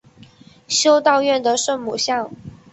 [0.67, 2.31] 修道院的圣母像。